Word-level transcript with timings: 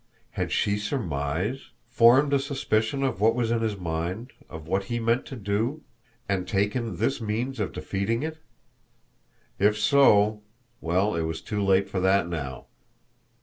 Had 0.31 0.51
she 0.51 0.79
surmised, 0.79 1.65
formed 1.85 2.33
a 2.33 2.39
suspicion 2.39 3.03
of 3.03 3.21
what 3.21 3.35
was 3.35 3.51
in 3.51 3.59
his 3.59 3.77
mind, 3.77 4.33
of 4.49 4.67
what 4.67 4.85
he 4.85 4.99
meant 4.99 5.27
to 5.27 5.35
do 5.35 5.83
and 6.27 6.47
taken 6.47 6.95
this 6.97 7.21
means 7.21 7.59
of 7.59 7.71
defeating 7.71 8.23
it? 8.23 8.39
If 9.59 9.77
so 9.77 10.41
well, 10.79 11.13
it 11.13 11.21
was 11.21 11.39
too 11.39 11.63
late 11.63 11.87
for 11.87 11.99
that 11.99 12.27
now! 12.27 12.65